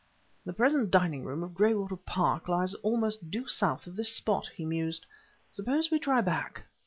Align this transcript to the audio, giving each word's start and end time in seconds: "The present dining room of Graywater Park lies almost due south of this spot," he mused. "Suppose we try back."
"The 0.45 0.51
present 0.53 0.89
dining 0.89 1.25
room 1.25 1.43
of 1.43 1.53
Graywater 1.53 1.95
Park 1.95 2.47
lies 2.49 2.73
almost 2.73 3.29
due 3.29 3.45
south 3.47 3.85
of 3.85 3.95
this 3.95 4.11
spot," 4.11 4.47
he 4.55 4.65
mused. 4.65 5.05
"Suppose 5.51 5.91
we 5.91 5.99
try 5.99 6.21
back." 6.21 6.63